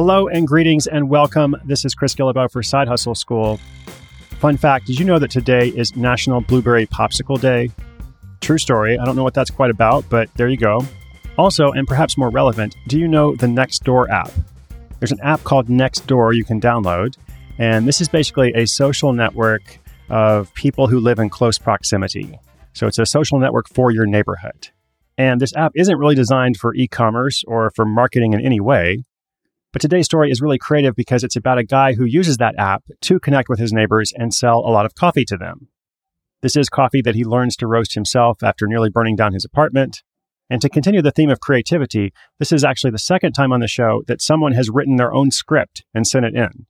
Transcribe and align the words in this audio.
Hello 0.00 0.28
and 0.28 0.46
greetings 0.46 0.86
and 0.86 1.10
welcome. 1.10 1.56
This 1.64 1.84
is 1.84 1.92
Chris 1.92 2.14
Guillebeau 2.14 2.48
for 2.52 2.62
Side 2.62 2.86
Hustle 2.86 3.16
School. 3.16 3.58
Fun 4.38 4.56
fact 4.56 4.86
Did 4.86 5.00
you 5.00 5.04
know 5.04 5.18
that 5.18 5.28
today 5.28 5.70
is 5.70 5.96
National 5.96 6.40
Blueberry 6.40 6.86
Popsicle 6.86 7.40
Day? 7.40 7.72
True 8.40 8.58
story. 8.58 8.96
I 8.96 9.04
don't 9.04 9.16
know 9.16 9.24
what 9.24 9.34
that's 9.34 9.50
quite 9.50 9.72
about, 9.72 10.08
but 10.08 10.32
there 10.36 10.46
you 10.46 10.56
go. 10.56 10.86
Also, 11.36 11.72
and 11.72 11.84
perhaps 11.84 12.16
more 12.16 12.30
relevant, 12.30 12.76
do 12.86 12.96
you 12.96 13.08
know 13.08 13.34
the 13.34 13.48
Nextdoor 13.48 14.08
app? 14.08 14.30
There's 15.00 15.10
an 15.10 15.18
app 15.20 15.42
called 15.42 15.66
Nextdoor 15.66 16.32
you 16.32 16.44
can 16.44 16.60
download, 16.60 17.16
and 17.58 17.84
this 17.84 18.00
is 18.00 18.08
basically 18.08 18.52
a 18.54 18.68
social 18.68 19.12
network 19.12 19.80
of 20.10 20.54
people 20.54 20.86
who 20.86 21.00
live 21.00 21.18
in 21.18 21.28
close 21.28 21.58
proximity. 21.58 22.38
So 22.72 22.86
it's 22.86 23.00
a 23.00 23.04
social 23.04 23.40
network 23.40 23.68
for 23.68 23.90
your 23.90 24.06
neighborhood. 24.06 24.68
And 25.16 25.40
this 25.40 25.56
app 25.56 25.72
isn't 25.74 25.98
really 25.98 26.14
designed 26.14 26.56
for 26.56 26.72
e 26.76 26.86
commerce 26.86 27.42
or 27.48 27.72
for 27.72 27.84
marketing 27.84 28.32
in 28.34 28.40
any 28.40 28.60
way. 28.60 29.02
But 29.78 29.82
today's 29.82 30.06
story 30.06 30.32
is 30.32 30.40
really 30.40 30.58
creative 30.58 30.96
because 30.96 31.22
it's 31.22 31.36
about 31.36 31.58
a 31.58 31.62
guy 31.62 31.92
who 31.92 32.04
uses 32.04 32.38
that 32.38 32.58
app 32.58 32.82
to 33.02 33.20
connect 33.20 33.48
with 33.48 33.60
his 33.60 33.72
neighbors 33.72 34.12
and 34.12 34.34
sell 34.34 34.58
a 34.58 34.74
lot 34.74 34.84
of 34.84 34.96
coffee 34.96 35.24
to 35.26 35.36
them. 35.36 35.68
This 36.40 36.56
is 36.56 36.68
coffee 36.68 37.00
that 37.02 37.14
he 37.14 37.22
learns 37.24 37.54
to 37.58 37.68
roast 37.68 37.94
himself 37.94 38.42
after 38.42 38.66
nearly 38.66 38.90
burning 38.90 39.14
down 39.14 39.34
his 39.34 39.44
apartment. 39.44 40.02
And 40.50 40.60
to 40.62 40.68
continue 40.68 41.00
the 41.00 41.12
theme 41.12 41.30
of 41.30 41.38
creativity, 41.38 42.12
this 42.40 42.50
is 42.50 42.64
actually 42.64 42.90
the 42.90 42.98
second 42.98 43.34
time 43.34 43.52
on 43.52 43.60
the 43.60 43.68
show 43.68 44.02
that 44.08 44.20
someone 44.20 44.50
has 44.50 44.68
written 44.68 44.96
their 44.96 45.14
own 45.14 45.30
script 45.30 45.84
and 45.94 46.04
sent 46.04 46.26
it 46.26 46.34
in. 46.34 46.66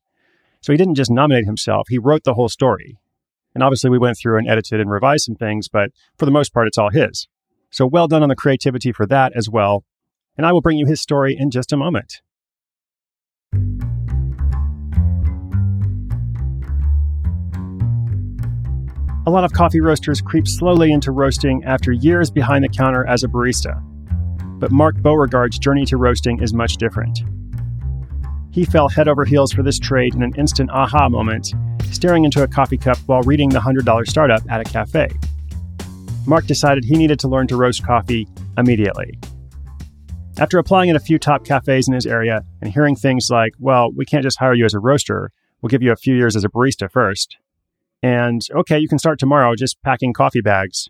So 0.60 0.74
he 0.74 0.76
didn't 0.76 0.96
just 0.96 1.10
nominate 1.10 1.46
himself, 1.46 1.86
he 1.88 1.96
wrote 1.96 2.24
the 2.24 2.34
whole 2.34 2.50
story. 2.50 2.98
And 3.54 3.62
obviously, 3.62 3.88
we 3.88 3.98
went 3.98 4.18
through 4.18 4.36
and 4.36 4.46
edited 4.46 4.80
and 4.80 4.90
revised 4.90 5.24
some 5.24 5.34
things, 5.34 5.66
but 5.66 5.92
for 6.18 6.26
the 6.26 6.30
most 6.30 6.52
part, 6.52 6.68
it's 6.68 6.76
all 6.76 6.90
his. 6.90 7.26
So 7.70 7.86
well 7.86 8.06
done 8.06 8.22
on 8.22 8.28
the 8.28 8.36
creativity 8.36 8.92
for 8.92 9.06
that 9.06 9.32
as 9.34 9.48
well. 9.48 9.86
And 10.36 10.44
I 10.44 10.52
will 10.52 10.60
bring 10.60 10.76
you 10.76 10.84
his 10.84 11.00
story 11.00 11.34
in 11.34 11.50
just 11.50 11.72
a 11.72 11.76
moment. 11.78 12.20
A 19.28 19.36
lot 19.38 19.44
of 19.44 19.52
coffee 19.52 19.82
roasters 19.82 20.22
creep 20.22 20.48
slowly 20.48 20.90
into 20.90 21.12
roasting 21.12 21.62
after 21.64 21.92
years 21.92 22.30
behind 22.30 22.64
the 22.64 22.68
counter 22.70 23.06
as 23.06 23.24
a 23.24 23.28
barista. 23.28 23.78
But 24.58 24.72
Mark 24.72 24.96
Beauregard's 25.02 25.58
journey 25.58 25.84
to 25.84 25.98
roasting 25.98 26.42
is 26.42 26.54
much 26.54 26.78
different. 26.78 27.24
He 28.52 28.64
fell 28.64 28.88
head 28.88 29.06
over 29.06 29.26
heels 29.26 29.52
for 29.52 29.62
this 29.62 29.78
trade 29.78 30.14
in 30.14 30.22
an 30.22 30.32
instant 30.38 30.70
aha 30.70 31.10
moment, 31.10 31.52
staring 31.90 32.24
into 32.24 32.42
a 32.42 32.48
coffee 32.48 32.78
cup 32.78 32.96
while 33.04 33.20
reading 33.20 33.50
the 33.50 33.58
$100 33.58 34.08
startup 34.08 34.40
at 34.50 34.62
a 34.62 34.64
cafe. 34.64 35.10
Mark 36.26 36.46
decided 36.46 36.86
he 36.86 36.96
needed 36.96 37.20
to 37.20 37.28
learn 37.28 37.46
to 37.48 37.56
roast 37.58 37.84
coffee 37.84 38.26
immediately. 38.56 39.18
After 40.38 40.56
applying 40.56 40.88
at 40.88 40.96
a 40.96 41.00
few 41.00 41.18
top 41.18 41.44
cafes 41.44 41.86
in 41.86 41.92
his 41.92 42.06
area 42.06 42.44
and 42.62 42.72
hearing 42.72 42.96
things 42.96 43.28
like, 43.28 43.52
well, 43.58 43.92
we 43.92 44.06
can't 44.06 44.22
just 44.22 44.38
hire 44.38 44.54
you 44.54 44.64
as 44.64 44.72
a 44.72 44.78
roaster, 44.78 45.32
we'll 45.60 45.68
give 45.68 45.82
you 45.82 45.92
a 45.92 45.96
few 45.96 46.14
years 46.14 46.34
as 46.34 46.44
a 46.44 46.48
barista 46.48 46.90
first, 46.90 47.36
and 48.02 48.42
okay, 48.54 48.78
you 48.78 48.88
can 48.88 48.98
start 48.98 49.18
tomorrow 49.18 49.54
just 49.54 49.82
packing 49.82 50.12
coffee 50.12 50.40
bags. 50.40 50.88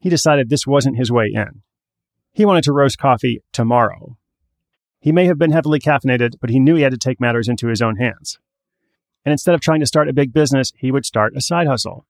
He 0.00 0.08
decided 0.08 0.48
this 0.48 0.66
wasn't 0.66 0.96
his 0.96 1.12
way 1.12 1.30
in. 1.32 1.62
He 2.32 2.44
wanted 2.44 2.64
to 2.64 2.72
roast 2.72 2.98
coffee 2.98 3.42
tomorrow. 3.52 4.16
He 5.00 5.12
may 5.12 5.26
have 5.26 5.38
been 5.38 5.52
heavily 5.52 5.78
caffeinated, 5.78 6.34
but 6.40 6.50
he 6.50 6.60
knew 6.60 6.76
he 6.76 6.82
had 6.82 6.92
to 6.92 6.98
take 6.98 7.20
matters 7.20 7.48
into 7.48 7.68
his 7.68 7.82
own 7.82 7.96
hands. 7.96 8.38
And 9.24 9.32
instead 9.32 9.54
of 9.54 9.60
trying 9.60 9.80
to 9.80 9.86
start 9.86 10.08
a 10.08 10.12
big 10.12 10.32
business, 10.32 10.72
he 10.76 10.90
would 10.90 11.06
start 11.06 11.36
a 11.36 11.40
side 11.40 11.66
hustle. 11.66 12.06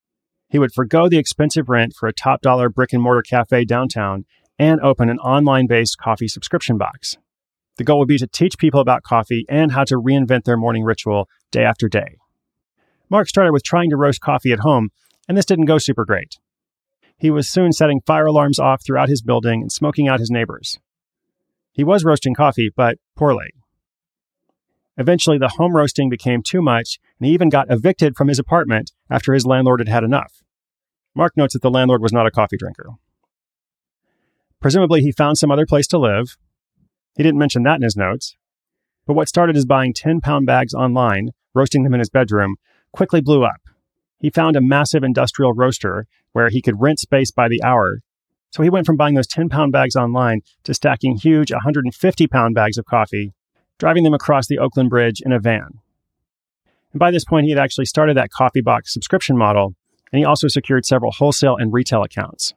He 0.49 0.59
would 0.59 0.73
forego 0.73 1.09
the 1.09 1.19
expensive 1.19 1.69
rent 1.69 1.95
for 1.99 2.09
a 2.09 2.13
top 2.13 2.43
dollar 2.43 2.69
brick 2.69 2.93
and 2.93 3.03
mortar 3.03 3.23
cafe 3.23 3.65
downtown 3.65 4.25
and 4.59 4.81
open 4.81 5.09
an 5.09 5.19
online 5.19 5.67
based 5.67 5.99
coffee 5.99 6.29
subscription 6.29 6.79
box. 6.79 7.17
The 7.79 7.85
goal 7.85 7.99
would 7.99 8.09
be 8.09 8.19
to 8.19 8.27
teach 8.27 8.59
people 8.59 8.81
about 8.81 9.03
coffee 9.03 9.47
and 9.49 9.73
how 9.73 9.85
to 9.85 9.97
reinvent 9.97 10.45
their 10.45 10.59
morning 10.59 10.85
ritual 10.85 11.29
day 11.51 11.65
after 11.65 11.89
day. 11.89 12.17
Mark 13.13 13.29
started 13.29 13.53
with 13.53 13.63
trying 13.63 13.91
to 13.91 13.97
roast 13.97 14.23
coffee 14.23 14.53
at 14.53 14.61
home, 14.61 14.89
and 15.29 15.37
this 15.37 15.45
didn't 15.45 15.67
go 15.67 15.77
super 15.77 16.07
great. 16.07 16.39
He 17.19 17.31
was 17.31 17.47
soon 17.47 17.71
setting 17.71 18.01
fire 18.01 18.25
alarms 18.25 18.59
off 18.59 18.83
throughout 18.83 19.11
his 19.11 19.21
building 19.21 19.61
and 19.61 19.71
smoking 19.71 20.09
out 20.09 20.19
his 20.19 20.31
neighbors. 20.31 20.79
He 21.73 21.85
was 21.85 22.07
roasting 22.07 22.35
coffee, 22.35 22.71
but 22.75 22.97
poorly. 23.15 23.51
Eventually, 24.97 25.37
the 25.37 25.57
home 25.59 25.77
roasting 25.77 26.09
became 26.09 26.43
too 26.43 26.63
much, 26.63 26.99
and 27.21 27.27
he 27.27 27.35
even 27.35 27.51
got 27.51 27.71
evicted 27.71 28.17
from 28.17 28.29
his 28.29 28.39
apartment 28.39 28.93
after 29.11 29.35
his 29.35 29.45
landlord 29.45 29.81
had 29.81 29.89
had 29.89 30.05
enough. 30.05 30.43
Mark 31.15 31.37
notes 31.37 31.53
that 31.53 31.61
the 31.61 31.71
landlord 31.71 32.01
was 32.01 32.15
not 32.15 32.27
a 32.27 32.31
coffee 32.31 32.57
drinker. 32.57 32.93
Presumably, 34.59 35.03
he 35.03 35.13
found 35.13 35.37
some 35.37 35.51
other 35.51 35.67
place 35.67 35.87
to 35.89 35.99
live. 35.99 36.39
He 37.15 37.23
didn't 37.23 37.39
mention 37.39 37.63
that 37.65 37.77
in 37.77 37.83
his 37.83 37.97
notes. 37.97 38.37
But 39.07 39.15
what 39.15 39.29
started 39.29 39.55
as 39.55 39.67
buying 39.67 39.93
10 39.93 40.23
pound 40.23 40.47
bags 40.47 40.73
online, 40.73 41.33
roasting 41.53 41.83
them 41.83 41.93
in 41.93 42.01
his 42.01 42.09
bedroom, 42.09 42.57
quickly 42.93 43.21
blew 43.21 43.45
up. 43.45 43.61
He 44.19 44.31
found 44.31 44.57
a 44.57 44.61
massive 44.61 45.03
industrial 45.03 45.53
roaster 45.53 46.07
where 46.33 46.49
he 46.49 46.63
could 46.63 46.81
rent 46.81 47.01
space 47.01 47.31
by 47.31 47.49
the 47.49 47.63
hour. 47.63 48.01
So 48.51 48.63
he 48.63 48.71
went 48.71 48.87
from 48.87 48.97
buying 48.97 49.15
those 49.15 49.27
10 49.27 49.49
pound 49.49 49.73
bags 49.73 49.97
online 49.97 50.43
to 50.65 50.75
stacking 50.75 51.17
huge 51.17 51.51
150 51.51 52.27
pound 52.27 52.55
bags 52.55 52.79
of 52.79 52.85
coffee, 52.85 53.33
driving 53.79 54.05
them 54.05 54.15
across 54.15 54.47
the 54.47 54.59
Oakland 54.59 54.91
Bridge 54.91 55.21
in 55.25 55.33
a 55.33 55.41
van. 55.41 55.81
And 56.93 57.01
by 57.01 57.11
this 57.11 57.25
point, 57.25 57.45
he 57.45 57.51
had 57.51 57.59
actually 57.59 57.87
started 57.87 58.17
that 58.17 58.31
coffee 58.31 58.61
box 58.61 58.93
subscription 58.93 59.37
model, 59.37 59.75
and 60.13 60.19
he 60.19 60.25
also 60.25 60.49
secured 60.49 60.85
several 60.85 61.13
wholesale 61.13 61.57
and 61.57 61.73
retail 61.73 62.03
accounts. 62.03 62.53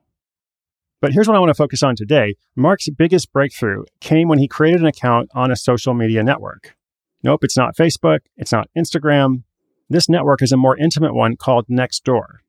But 1.02 1.14
here's 1.14 1.28
what 1.28 1.38
I 1.38 1.40
want 1.40 1.50
to 1.50 1.56
focus 1.56 1.84
on 1.84 1.96
today. 1.96 2.36
Mark's 2.56 2.90
biggest 2.90 3.32
breakthrough 3.32 3.84
came 4.02 4.28
when 4.28 4.40
he 4.40 4.48
created 4.48 4.82
an 4.82 4.88
account 4.88 5.30
on 5.34 5.52
a 5.52 5.56
social 5.56 5.94
media 5.94 6.24
network. 6.24 6.76
Nope, 7.24 7.44
it's 7.44 7.58
not 7.58 7.76
Facebook, 7.76 8.20
it's 8.38 8.52
not 8.52 8.70
Instagram, 8.78 9.44
this 9.90 10.10
network 10.10 10.42
is 10.42 10.52
a 10.52 10.58
more 10.58 10.78
intimate 10.78 11.14
one 11.14 11.36
called 11.36 11.68
Nextdoor. 11.68 12.40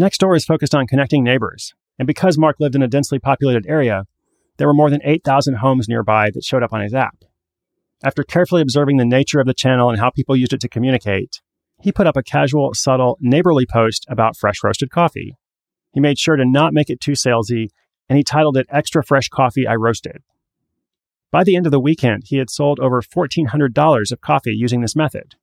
Nextdoor 0.00 0.36
is 0.36 0.44
focused 0.44 0.74
on 0.74 0.86
connecting 0.86 1.22
neighbors, 1.22 1.74
and 1.98 2.06
because 2.06 2.38
Mark 2.38 2.56
lived 2.58 2.74
in 2.74 2.82
a 2.82 2.88
densely 2.88 3.18
populated 3.18 3.66
area, 3.68 4.04
there 4.56 4.66
were 4.66 4.74
more 4.74 4.90
than 4.90 5.00
8,000 5.04 5.56
homes 5.56 5.88
nearby 5.88 6.30
that 6.30 6.44
showed 6.44 6.62
up 6.62 6.72
on 6.72 6.80
his 6.80 6.94
app. 6.94 7.24
After 8.04 8.24
carefully 8.24 8.62
observing 8.62 8.96
the 8.96 9.04
nature 9.04 9.38
of 9.38 9.46
the 9.46 9.54
channel 9.54 9.90
and 9.90 10.00
how 10.00 10.10
people 10.10 10.36
used 10.36 10.52
it 10.52 10.60
to 10.62 10.68
communicate, 10.68 11.40
he 11.80 11.92
put 11.92 12.06
up 12.06 12.16
a 12.16 12.22
casual, 12.22 12.74
subtle, 12.74 13.16
neighborly 13.20 13.66
post 13.66 14.04
about 14.08 14.36
fresh 14.36 14.56
roasted 14.64 14.90
coffee. 14.90 15.36
He 15.92 16.00
made 16.00 16.18
sure 16.18 16.36
to 16.36 16.44
not 16.44 16.72
make 16.72 16.90
it 16.90 17.00
too 17.00 17.12
salesy, 17.12 17.68
and 18.08 18.16
he 18.16 18.24
titled 18.24 18.56
it 18.56 18.66
Extra 18.70 19.04
Fresh 19.04 19.28
Coffee 19.28 19.66
I 19.66 19.74
Roasted. 19.74 20.22
By 21.30 21.44
the 21.44 21.56
end 21.56 21.66
of 21.66 21.72
the 21.72 21.80
weekend, 21.80 22.24
he 22.26 22.38
had 22.38 22.50
sold 22.50 22.80
over 22.80 23.00
$1,400 23.00 24.12
of 24.12 24.20
coffee 24.20 24.54
using 24.54 24.80
this 24.80 24.96
method. 24.96 25.36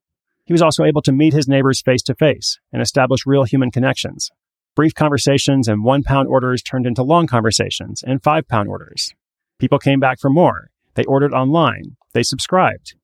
He 0.50 0.52
was 0.52 0.62
also 0.62 0.82
able 0.82 1.00
to 1.02 1.12
meet 1.12 1.32
his 1.32 1.46
neighbors 1.46 1.80
face 1.80 2.02
to 2.02 2.14
face 2.16 2.58
and 2.72 2.82
establish 2.82 3.24
real 3.24 3.44
human 3.44 3.70
connections. 3.70 4.32
Brief 4.74 4.92
conversations 4.92 5.68
and 5.68 5.84
one 5.84 6.02
pound 6.02 6.26
orders 6.26 6.60
turned 6.60 6.88
into 6.88 7.04
long 7.04 7.28
conversations 7.28 8.02
and 8.04 8.20
five 8.20 8.48
pound 8.48 8.68
orders. 8.68 9.14
People 9.60 9.78
came 9.78 10.00
back 10.00 10.18
for 10.18 10.28
more. 10.28 10.70
They 10.94 11.04
ordered 11.04 11.32
online. 11.32 11.94
They 12.14 12.24
subscribed. 12.24 12.96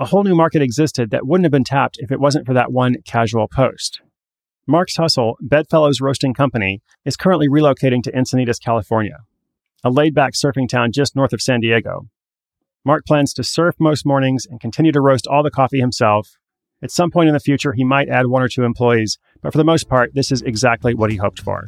A 0.00 0.06
whole 0.06 0.24
new 0.24 0.34
market 0.34 0.60
existed 0.60 1.12
that 1.12 1.28
wouldn't 1.28 1.44
have 1.44 1.52
been 1.52 1.62
tapped 1.62 1.98
if 2.00 2.10
it 2.10 2.18
wasn't 2.18 2.44
for 2.44 2.54
that 2.54 2.72
one 2.72 2.96
casual 3.06 3.46
post. 3.46 4.00
Mark's 4.66 4.96
Hustle, 4.96 5.36
Bedfellows 5.40 6.00
Roasting 6.00 6.34
Company, 6.34 6.82
is 7.04 7.16
currently 7.16 7.46
relocating 7.46 8.02
to 8.02 8.10
Encinitas, 8.10 8.60
California, 8.60 9.18
a 9.84 9.90
laid 9.90 10.12
back 10.12 10.32
surfing 10.32 10.68
town 10.68 10.90
just 10.90 11.14
north 11.14 11.32
of 11.32 11.40
San 11.40 11.60
Diego. 11.60 12.08
Mark 12.84 13.06
plans 13.06 13.32
to 13.34 13.44
surf 13.44 13.76
most 13.78 14.04
mornings 14.04 14.44
and 14.44 14.60
continue 14.60 14.90
to 14.90 15.00
roast 15.00 15.28
all 15.28 15.44
the 15.44 15.52
coffee 15.52 15.78
himself 15.78 16.36
at 16.82 16.92
some 16.92 17.10
point 17.10 17.28
in 17.28 17.34
the 17.34 17.40
future, 17.40 17.72
he 17.72 17.84
might 17.84 18.08
add 18.08 18.26
one 18.26 18.42
or 18.42 18.48
two 18.48 18.62
employees, 18.62 19.18
but 19.42 19.52
for 19.52 19.58
the 19.58 19.64
most 19.64 19.88
part, 19.88 20.14
this 20.14 20.30
is 20.30 20.42
exactly 20.42 20.94
what 20.94 21.10
he 21.10 21.16
hoped 21.16 21.40
for. 21.40 21.64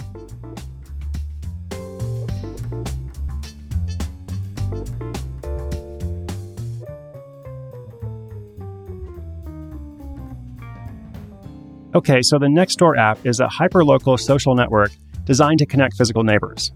Okay, 11.92 12.22
so 12.22 12.38
the 12.38 12.46
Nextdoor 12.46 12.96
app 12.96 13.26
is 13.26 13.40
a 13.40 13.48
hyperlocal 13.48 14.16
social 14.18 14.54
network 14.54 14.92
designed 15.24 15.58
to 15.58 15.66
connect 15.66 15.96
physical 15.96 16.22
neighbors. 16.22 16.70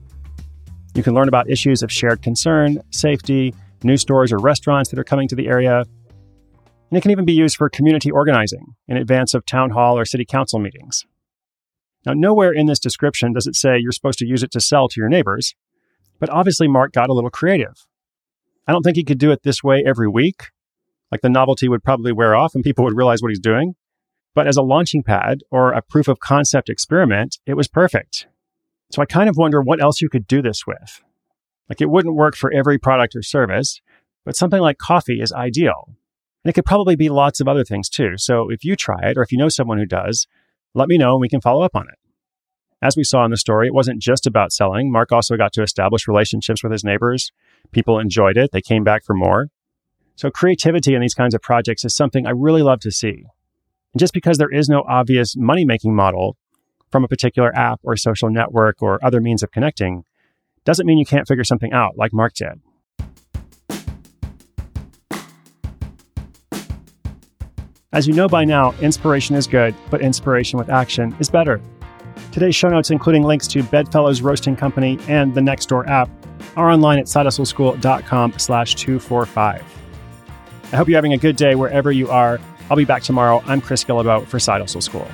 You 0.96 1.04
can 1.04 1.14
learn 1.14 1.28
about 1.28 1.48
issues 1.48 1.84
of 1.84 1.92
shared 1.92 2.20
concern, 2.20 2.80
safety, 2.90 3.54
new 3.84 3.96
stores 3.96 4.32
or 4.32 4.38
restaurants 4.38 4.90
that 4.90 4.98
are 4.98 5.04
coming 5.04 5.28
to 5.28 5.36
the 5.36 5.46
area, 5.46 5.84
and 6.94 6.98
it 6.98 7.02
can 7.02 7.10
even 7.10 7.24
be 7.24 7.32
used 7.32 7.56
for 7.56 7.68
community 7.68 8.08
organizing 8.08 8.76
in 8.86 8.96
advance 8.96 9.34
of 9.34 9.44
town 9.44 9.70
hall 9.70 9.98
or 9.98 10.04
city 10.04 10.24
council 10.24 10.60
meetings. 10.60 11.04
Now, 12.06 12.12
nowhere 12.12 12.52
in 12.52 12.66
this 12.66 12.78
description 12.78 13.32
does 13.32 13.48
it 13.48 13.56
say 13.56 13.80
you're 13.80 13.90
supposed 13.90 14.20
to 14.20 14.26
use 14.28 14.44
it 14.44 14.52
to 14.52 14.60
sell 14.60 14.86
to 14.86 15.00
your 15.00 15.08
neighbors, 15.08 15.56
but 16.20 16.30
obviously 16.30 16.68
Mark 16.68 16.92
got 16.92 17.10
a 17.10 17.12
little 17.12 17.30
creative. 17.30 17.84
I 18.68 18.70
don't 18.70 18.84
think 18.84 18.96
he 18.96 19.02
could 19.02 19.18
do 19.18 19.32
it 19.32 19.42
this 19.42 19.60
way 19.60 19.82
every 19.84 20.06
week. 20.06 20.52
Like 21.10 21.20
the 21.20 21.28
novelty 21.28 21.68
would 21.68 21.82
probably 21.82 22.12
wear 22.12 22.36
off 22.36 22.54
and 22.54 22.62
people 22.62 22.84
would 22.84 22.96
realize 22.96 23.22
what 23.22 23.30
he's 23.30 23.40
doing. 23.40 23.74
But 24.32 24.46
as 24.46 24.56
a 24.56 24.62
launching 24.62 25.02
pad 25.02 25.40
or 25.50 25.72
a 25.72 25.82
proof 25.82 26.06
of 26.06 26.20
concept 26.20 26.68
experiment, 26.70 27.40
it 27.44 27.54
was 27.54 27.66
perfect. 27.66 28.28
So 28.92 29.02
I 29.02 29.06
kind 29.06 29.28
of 29.28 29.36
wonder 29.36 29.60
what 29.60 29.82
else 29.82 30.00
you 30.00 30.08
could 30.08 30.28
do 30.28 30.42
this 30.42 30.64
with. 30.64 31.02
Like 31.68 31.80
it 31.80 31.90
wouldn't 31.90 32.14
work 32.14 32.36
for 32.36 32.52
every 32.52 32.78
product 32.78 33.16
or 33.16 33.22
service, 33.22 33.80
but 34.24 34.36
something 34.36 34.60
like 34.60 34.78
coffee 34.78 35.20
is 35.20 35.32
ideal 35.32 35.96
And 36.44 36.50
it 36.50 36.54
could 36.54 36.66
probably 36.66 36.94
be 36.94 37.08
lots 37.08 37.40
of 37.40 37.48
other 37.48 37.64
things 37.64 37.88
too. 37.88 38.12
So 38.16 38.50
if 38.50 38.64
you 38.64 38.76
try 38.76 39.00
it 39.02 39.16
or 39.16 39.22
if 39.22 39.32
you 39.32 39.38
know 39.38 39.48
someone 39.48 39.78
who 39.78 39.86
does, 39.86 40.26
let 40.74 40.88
me 40.88 40.98
know 40.98 41.12
and 41.12 41.20
we 41.20 41.28
can 41.28 41.40
follow 41.40 41.62
up 41.62 41.74
on 41.74 41.86
it. 41.88 41.98
As 42.82 42.96
we 42.96 43.04
saw 43.04 43.24
in 43.24 43.30
the 43.30 43.38
story, 43.38 43.66
it 43.66 43.74
wasn't 43.74 44.02
just 44.02 44.26
about 44.26 44.52
selling. 44.52 44.92
Mark 44.92 45.10
also 45.10 45.38
got 45.38 45.54
to 45.54 45.62
establish 45.62 46.06
relationships 46.06 46.62
with 46.62 46.70
his 46.70 46.84
neighbors. 46.84 47.32
People 47.72 47.98
enjoyed 47.98 48.36
it, 48.36 48.52
they 48.52 48.60
came 48.60 48.84
back 48.84 49.04
for 49.04 49.14
more. 49.14 49.48
So, 50.16 50.30
creativity 50.30 50.94
in 50.94 51.00
these 51.00 51.14
kinds 51.14 51.34
of 51.34 51.40
projects 51.40 51.84
is 51.84 51.96
something 51.96 52.26
I 52.26 52.30
really 52.30 52.62
love 52.62 52.80
to 52.80 52.90
see. 52.90 53.24
And 53.94 54.00
just 54.00 54.12
because 54.12 54.36
there 54.36 54.52
is 54.52 54.68
no 54.68 54.84
obvious 54.86 55.34
money 55.34 55.64
making 55.64 55.96
model 55.96 56.36
from 56.92 57.04
a 57.04 57.08
particular 57.08 57.56
app 57.56 57.80
or 57.82 57.96
social 57.96 58.30
network 58.30 58.82
or 58.82 59.04
other 59.04 59.20
means 59.20 59.42
of 59.42 59.50
connecting 59.50 60.04
doesn't 60.64 60.86
mean 60.86 60.98
you 60.98 61.06
can't 61.06 61.26
figure 61.26 61.42
something 61.42 61.72
out 61.72 61.96
like 61.96 62.12
Mark 62.12 62.34
did. 62.34 62.60
As 67.94 68.08
you 68.08 68.12
know 68.12 68.26
by 68.26 68.44
now, 68.44 68.72
inspiration 68.80 69.36
is 69.36 69.46
good, 69.46 69.72
but 69.88 70.00
inspiration 70.00 70.58
with 70.58 70.68
action 70.68 71.14
is 71.20 71.30
better. 71.30 71.60
Today's 72.32 72.56
show 72.56 72.68
notes, 72.68 72.90
including 72.90 73.22
links 73.22 73.46
to 73.46 73.62
Bedfellows 73.62 74.20
Roasting 74.20 74.56
Company 74.56 74.98
and 75.06 75.32
the 75.32 75.40
Nextdoor 75.40 75.86
app, 75.86 76.10
are 76.56 76.72
online 76.72 76.98
at 76.98 77.04
sidehustleschool.com 77.04 78.36
slash 78.36 78.74
245. 78.74 79.62
I 80.72 80.76
hope 80.76 80.88
you're 80.88 80.96
having 80.96 81.12
a 81.12 81.18
good 81.18 81.36
day 81.36 81.54
wherever 81.54 81.92
you 81.92 82.10
are. 82.10 82.40
I'll 82.68 82.76
be 82.76 82.84
back 82.84 83.04
tomorrow. 83.04 83.44
I'm 83.46 83.60
Chris 83.60 83.84
Guillebeau 83.84 84.26
for 84.26 84.40
Side 84.40 84.60
Hustle 84.60 84.80
School. 84.80 85.08